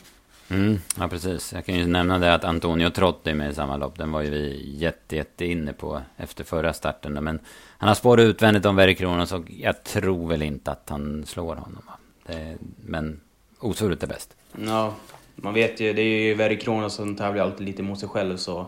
[0.49, 1.53] Mm, ja, precis.
[1.53, 3.99] Jag kan ju nämna det att Antonio Trotti är med i samma lopp.
[3.99, 7.13] Den var ju vi jätte, jätte inne på efter förra starten.
[7.13, 7.41] Men
[7.79, 11.57] han har spår utvändigt om Verry Kronos och jag tror väl inte att han slår
[11.57, 11.83] honom.
[12.27, 13.21] Det, men
[13.59, 14.37] osvuret är bäst.
[14.67, 14.95] Ja,
[15.37, 15.93] man vet ju.
[15.93, 18.37] Det är ju Verry Kronos som tävlar alltid lite mot sig själv.
[18.37, 18.67] Så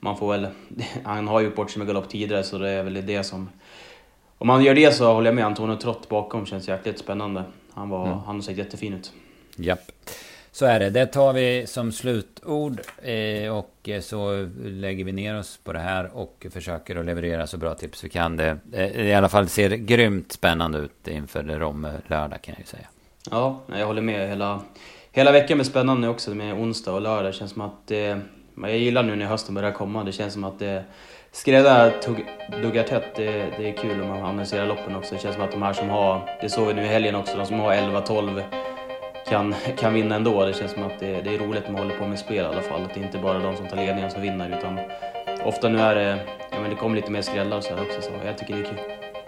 [0.00, 0.46] man får väl...
[1.04, 3.48] Han har ju gjort bort sig med galopp tidigare så det är väl det som
[4.40, 5.44] om man gör det så håller jag med.
[5.46, 7.44] Antonio Trott bakom känns jäkligt spännande.
[7.72, 8.18] Han, var, mm.
[8.18, 9.12] han har sett jättefin ut.
[9.56, 9.92] Japp.
[10.52, 10.90] Så är det.
[10.90, 12.80] Det tar vi som slutord.
[13.02, 17.56] Eh, och så lägger vi ner oss på det här och försöker att leverera så
[17.56, 18.36] bra tips vi kan.
[18.36, 22.66] Det eh, i alla fall ser grymt spännande ut inför Romme lördag kan jag ju
[22.66, 22.86] säga.
[23.30, 24.28] Ja, jag håller med.
[24.28, 24.60] Hela,
[25.12, 27.24] hela veckan blir spännande också med onsdag och lördag.
[27.24, 27.90] Det känns som att...
[27.90, 28.18] Eh,
[28.62, 30.04] jag gillar nu när hösten börjar komma.
[30.04, 30.84] Det känns som att eh, det
[31.32, 31.92] skräddar
[32.62, 33.16] duggar tätt.
[33.16, 35.14] Det, det är kul om man analyserar loppen också.
[35.14, 37.36] Det känns som att de här som har, det såg vi nu i helgen också,
[37.36, 38.42] de som har 11-12
[39.28, 40.44] kan, kan vinna ändå.
[40.44, 42.48] Det känns som att det, det är roligt när man håller på med spel i
[42.48, 42.84] alla fall.
[42.84, 44.78] Att det inte bara är de som tar ledningen som vinner utan
[45.44, 46.18] ofta nu är det,
[46.50, 48.60] ja men det kommer lite mer skrällar och så här också så jag tycker det
[48.60, 48.78] är kul.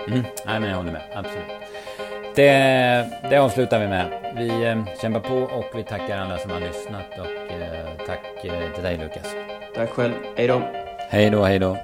[0.08, 0.24] Mm.
[0.46, 1.61] Nej men jag håller med, absolut.
[2.34, 4.06] Det, det avslutar vi med.
[4.36, 8.74] Vi eh, kämpar på och vi tackar alla som har lyssnat och eh, tack eh,
[8.74, 9.34] till dig Lukas.
[9.74, 10.12] Tack själv.
[10.36, 10.62] Hej då.
[11.08, 11.76] Hej då, hej då.